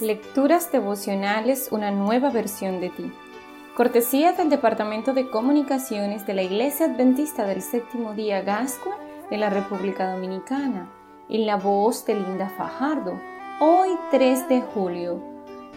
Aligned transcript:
Lecturas 0.00 0.70
devocionales, 0.70 1.70
una 1.72 1.90
nueva 1.90 2.30
versión 2.30 2.80
de 2.80 2.88
ti. 2.90 3.12
Cortesía 3.76 4.32
del 4.32 4.48
Departamento 4.48 5.12
de 5.12 5.28
Comunicaciones 5.28 6.24
de 6.24 6.34
la 6.34 6.42
Iglesia 6.42 6.86
Adventista 6.86 7.44
del 7.44 7.62
Séptimo 7.62 8.14
Día 8.14 8.42
Gascua 8.42 8.96
de 9.28 9.38
la 9.38 9.50
República 9.50 10.12
Dominicana, 10.12 10.88
en 11.28 11.46
la 11.46 11.56
voz 11.56 12.06
de 12.06 12.14
Linda 12.14 12.48
Fajardo. 12.48 13.20
Hoy 13.58 13.90
3 14.12 14.48
de 14.48 14.60
julio. 14.60 15.20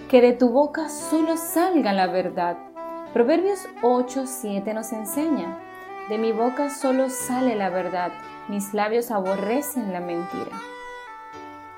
Que 0.08 0.22
de 0.22 0.34
tu 0.34 0.50
boca 0.50 0.88
solo 0.90 1.36
salga 1.36 1.92
la 1.92 2.06
verdad. 2.06 2.58
Proverbios 3.14 3.68
8, 3.82 4.28
7 4.28 4.72
nos 4.76 4.94
enseña. 4.94 5.58
De 6.10 6.20
mi 6.20 6.32
boca 6.32 6.70
solo 6.70 7.10
sale 7.10 7.56
la 7.56 7.70
verdad, 7.70 8.12
mis 8.50 8.76
labios 8.76 9.10
aborrecen 9.10 9.92
la 9.92 10.00
mentira. 10.00 10.52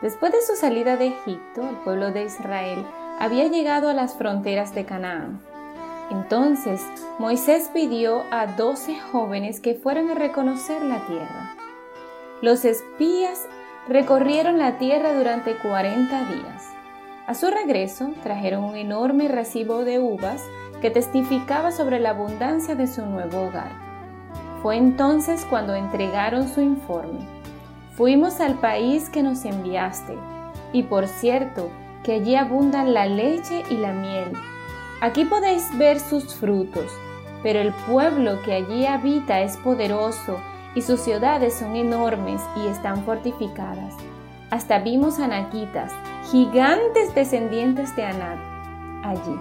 Después 0.04 0.34
de 0.34 0.42
su 0.42 0.58
salida 0.58 0.98
de 0.98 1.08
Egipto, 1.08 1.62
el 1.62 1.78
pueblo 1.78 2.12
de 2.12 2.26
Israel 2.26 2.86
había 3.20 3.48
llegado 3.48 3.88
a 3.88 3.94
las 3.94 4.16
fronteras 4.16 4.76
de 4.76 4.84
Canaán. 4.84 5.40
Entonces 6.12 6.82
Moisés 7.20 7.72
pidió 7.74 8.24
a 8.30 8.48
doce 8.48 9.00
jóvenes 9.00 9.62
que 9.62 9.76
fueran 9.76 10.10
a 10.10 10.14
reconocer 10.14 10.82
la 10.84 11.00
tierra. 11.08 11.56
Los 12.42 12.66
espías 12.66 13.48
recorrieron 13.88 14.58
la 14.58 14.78
tierra 14.78 15.14
durante 15.14 15.56
40 15.56 16.26
días. 16.26 16.66
A 17.26 17.34
su 17.34 17.50
regreso 17.50 18.10
trajeron 18.24 18.66
un 18.66 18.76
enorme 18.76 19.30
recibo 19.30 19.86
de 19.86 20.00
uvas 20.00 20.44
que 20.82 20.92
testificaba 20.92 21.72
sobre 21.72 22.02
la 22.02 22.10
abundancia 22.10 22.76
de 22.76 22.88
su 22.88 23.06
nuevo 23.06 23.44
hogar. 23.44 23.72
Fue 24.62 24.76
entonces 24.76 25.46
cuando 25.50 25.74
entregaron 25.76 26.50
su 26.50 26.60
informe. 26.60 27.43
Fuimos 27.96 28.40
al 28.40 28.56
país 28.56 29.08
que 29.10 29.22
nos 29.22 29.46
enviaste, 29.46 30.18
y 30.72 30.82
por 30.82 31.08
cierto, 31.08 31.70
que 32.04 32.14
allí 32.14 32.36
abundan 32.36 32.92
la 32.92 33.06
leche 33.06 33.64
y 33.70 33.78
la 33.78 33.94
miel. 33.94 34.34
Aquí 35.00 35.26
podéis 35.26 35.78
ver 35.78 36.00
sus 36.00 36.34
frutos, 36.34 36.92
pero 37.44 37.60
el 37.60 37.72
pueblo 37.88 38.42
que 38.42 38.54
allí 38.54 38.88
habita 38.88 39.42
es 39.42 39.58
poderoso, 39.58 40.40
y 40.74 40.82
sus 40.82 41.02
ciudades 41.02 41.54
son 41.54 41.76
enormes 41.76 42.42
y 42.56 42.66
están 42.66 43.04
fortificadas. 43.04 43.94
Hasta 44.50 44.80
vimos 44.80 45.20
anaquitas, 45.20 45.92
gigantes 46.32 47.14
descendientes 47.14 47.96
de 47.96 48.06
Anad, 48.06 48.38
allí. 49.04 49.40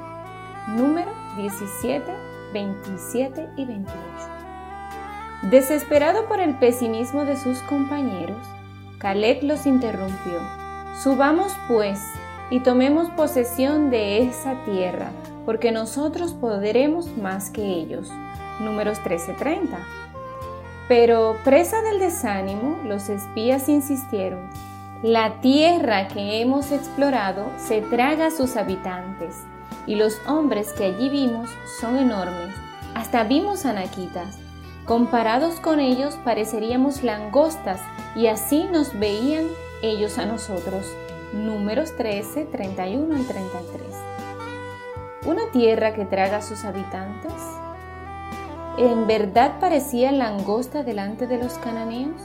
Número 0.77 1.11
17, 1.39 2.05
27 2.53 3.48
y 3.56 3.64
28. 3.64 4.42
Desesperado 5.51 6.27
por 6.29 6.39
el 6.39 6.55
pesimismo 6.55 7.25
de 7.25 7.37
sus 7.37 7.59
compañeros, 7.62 8.39
Caleb 8.98 9.43
los 9.43 9.67
interrumpió. 9.67 10.39
Subamos 11.03 11.53
pues 11.67 12.01
y 12.48 12.61
tomemos 12.61 13.11
posesión 13.11 13.91
de 13.91 14.23
esa 14.23 14.55
tierra, 14.65 15.11
porque 15.45 15.73
nosotros 15.73 16.33
podremos 16.33 17.17
más 17.17 17.51
que 17.51 17.61
ellos. 17.61 18.09
Números 18.61 19.01
13:30. 19.01 19.79
Pero 20.87 21.37
presa 21.43 21.83
del 21.83 21.98
desánimo, 21.98 22.79
los 22.85 23.09
espías 23.09 23.69
insistieron, 23.69 24.48
la 25.03 25.41
tierra 25.41 26.07
que 26.07 26.41
hemos 26.41 26.70
explorado 26.70 27.47
se 27.57 27.81
traga 27.81 28.27
a 28.27 28.31
sus 28.31 28.57
habitantes, 28.57 29.43
y 29.89 29.97
los 29.97 30.20
hombres 30.29 30.73
que 30.73 30.85
allí 30.85 31.09
vimos 31.09 31.51
son 31.81 31.98
enormes, 31.98 32.55
hasta 32.95 33.25
vimos 33.25 33.67
anaquitas 33.67 34.39
Comparados 34.86 35.61
con 35.61 35.78
ellos 35.78 36.19
pareceríamos 36.25 37.05
langostas 37.05 37.80
y 38.16 38.27
así 38.27 38.64
nos 38.64 38.98
veían 38.98 39.47
ellos 39.80 40.19
a 40.19 40.27
nosotros. 40.27 40.92
Números 41.33 41.97
13, 41.97 42.47
31 42.47 43.16
y 43.16 43.22
33. 43.22 43.86
¿Una 45.24 45.42
tierra 45.52 45.94
que 45.94 46.05
traga 46.05 46.39
a 46.39 46.42
sus 46.42 46.64
habitantes? 46.64 47.33
¿En 48.77 49.07
verdad 49.07 49.61
parecía 49.61 50.11
langosta 50.11 50.83
delante 50.83 51.28
de 51.28 51.39
los 51.39 51.55
cananeos? 51.58 52.20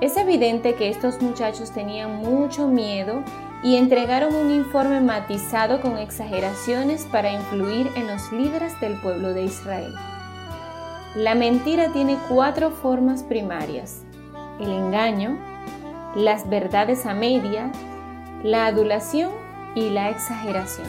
Es 0.00 0.16
evidente 0.16 0.76
que 0.76 0.88
estos 0.88 1.20
muchachos 1.20 1.72
tenían 1.72 2.18
mucho 2.18 2.68
miedo 2.68 3.24
y 3.64 3.74
entregaron 3.74 4.36
un 4.36 4.52
informe 4.52 5.00
matizado 5.00 5.80
con 5.80 5.98
exageraciones 5.98 7.06
para 7.06 7.32
influir 7.32 7.90
en 7.96 8.06
los 8.06 8.30
líderes 8.30 8.78
del 8.80 9.00
pueblo 9.00 9.34
de 9.34 9.44
Israel. 9.44 9.92
La 11.16 11.34
mentira 11.34 11.88
tiene 11.92 12.16
cuatro 12.28 12.70
formas 12.70 13.24
primarias. 13.24 14.04
El 14.60 14.70
engaño, 14.70 15.36
las 16.14 16.48
verdades 16.48 17.04
a 17.04 17.14
media, 17.14 17.72
la 18.44 18.66
adulación 18.66 19.32
y 19.74 19.90
la 19.90 20.10
exageración. 20.10 20.86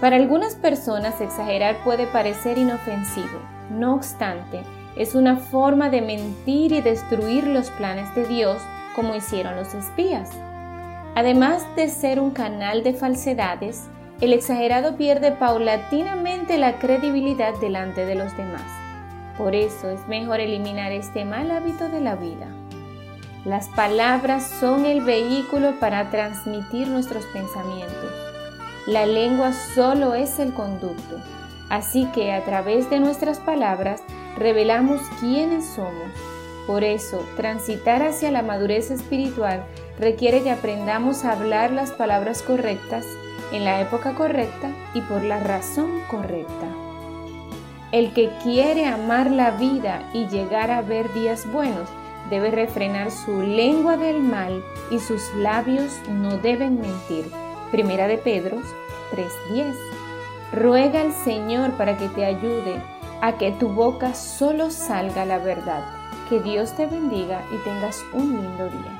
Para 0.00 0.16
algunas 0.16 0.54
personas 0.54 1.20
exagerar 1.20 1.84
puede 1.84 2.06
parecer 2.06 2.56
inofensivo. 2.56 3.38
No 3.68 3.94
obstante, 3.94 4.62
es 4.96 5.14
una 5.14 5.36
forma 5.36 5.90
de 5.90 6.00
mentir 6.00 6.72
y 6.72 6.80
destruir 6.80 7.46
los 7.46 7.68
planes 7.72 8.14
de 8.14 8.26
Dios 8.26 8.56
como 8.96 9.14
hicieron 9.14 9.54
los 9.54 9.74
espías. 9.74 10.30
Además 11.14 11.62
de 11.76 11.90
ser 11.90 12.20
un 12.20 12.30
canal 12.30 12.82
de 12.82 12.94
falsedades, 12.94 13.86
el 14.22 14.32
exagerado 14.32 14.96
pierde 14.96 15.30
paulatinamente 15.32 16.56
la 16.56 16.78
credibilidad 16.78 17.52
delante 17.60 18.06
de 18.06 18.14
los 18.14 18.34
demás. 18.38 18.89
Por 19.40 19.54
eso 19.54 19.88
es 19.88 20.06
mejor 20.06 20.38
eliminar 20.38 20.92
este 20.92 21.24
mal 21.24 21.50
hábito 21.50 21.88
de 21.88 22.02
la 22.02 22.14
vida. 22.14 22.46
Las 23.46 23.68
palabras 23.68 24.46
son 24.60 24.84
el 24.84 25.00
vehículo 25.00 25.80
para 25.80 26.10
transmitir 26.10 26.88
nuestros 26.88 27.24
pensamientos. 27.24 28.12
La 28.86 29.06
lengua 29.06 29.54
solo 29.54 30.12
es 30.12 30.38
el 30.38 30.52
conducto. 30.52 31.16
Así 31.70 32.04
que 32.14 32.32
a 32.32 32.44
través 32.44 32.90
de 32.90 33.00
nuestras 33.00 33.38
palabras 33.38 34.02
revelamos 34.36 35.00
quiénes 35.20 35.64
somos. 35.64 36.10
Por 36.66 36.84
eso, 36.84 37.24
transitar 37.38 38.02
hacia 38.02 38.30
la 38.30 38.42
madurez 38.42 38.90
espiritual 38.90 39.64
requiere 39.98 40.42
que 40.42 40.50
aprendamos 40.50 41.24
a 41.24 41.32
hablar 41.32 41.70
las 41.70 41.92
palabras 41.92 42.42
correctas 42.42 43.06
en 43.52 43.64
la 43.64 43.80
época 43.80 44.14
correcta 44.14 44.68
y 44.92 45.00
por 45.00 45.22
la 45.22 45.40
razón 45.40 46.02
correcta. 46.10 46.89
El 47.92 48.12
que 48.12 48.30
quiere 48.44 48.86
amar 48.86 49.32
la 49.32 49.50
vida 49.50 50.08
y 50.12 50.28
llegar 50.28 50.70
a 50.70 50.80
ver 50.80 51.12
días 51.12 51.50
buenos 51.50 51.88
debe 52.30 52.52
refrenar 52.52 53.10
su 53.10 53.42
lengua 53.42 53.96
del 53.96 54.20
mal 54.20 54.62
y 54.92 55.00
sus 55.00 55.34
labios 55.34 56.00
no 56.08 56.36
deben 56.36 56.80
mentir. 56.80 57.28
Primera 57.72 58.06
de 58.06 58.16
Pedro 58.16 58.58
3:10. 59.10 59.74
Ruega 60.52 61.00
al 61.00 61.12
Señor 61.12 61.72
para 61.72 61.96
que 61.96 62.08
te 62.08 62.24
ayude 62.24 62.80
a 63.20 63.32
que 63.38 63.50
tu 63.50 63.68
boca 63.68 64.14
solo 64.14 64.70
salga 64.70 65.24
la 65.24 65.38
verdad. 65.38 65.82
Que 66.28 66.38
Dios 66.38 66.76
te 66.76 66.86
bendiga 66.86 67.42
y 67.52 67.56
tengas 67.64 68.04
un 68.12 68.36
lindo 68.36 68.68
día. 68.68 68.99